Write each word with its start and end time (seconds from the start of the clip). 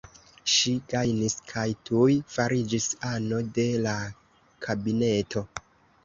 Ŝi 0.51 0.71
gajnis 0.91 1.33
kaj 1.49 1.65
tuj 1.89 2.15
fariĝis 2.35 2.87
ano 3.09 3.41
de 3.59 3.65
la 3.83 3.93
kabineto. 4.69 5.45